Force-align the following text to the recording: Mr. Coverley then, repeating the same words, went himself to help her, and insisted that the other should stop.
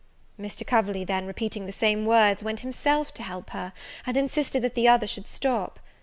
Mr. 0.39 0.65
Coverley 0.65 1.03
then, 1.05 1.27
repeating 1.27 1.67
the 1.67 1.71
same 1.71 2.07
words, 2.07 2.43
went 2.43 2.61
himself 2.61 3.13
to 3.13 3.21
help 3.21 3.51
her, 3.51 3.71
and 4.03 4.17
insisted 4.17 4.63
that 4.63 4.73
the 4.73 4.87
other 4.87 5.05
should 5.05 5.27
stop. 5.27 5.79